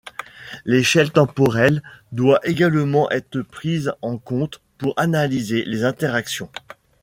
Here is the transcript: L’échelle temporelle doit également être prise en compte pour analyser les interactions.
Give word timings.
L’échelle 0.65 1.11
temporelle 1.11 1.83
doit 2.11 2.39
également 2.41 3.11
être 3.11 3.41
prise 3.43 3.93
en 4.01 4.17
compte 4.17 4.59
pour 4.79 4.95
analyser 4.97 5.63
les 5.63 5.83
interactions. 5.83 6.49